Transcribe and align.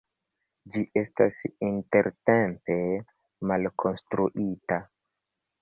Ĝi 0.75 0.81
estas 1.01 1.41
intertempe 1.67 2.79
malkonstruita. 3.53 4.83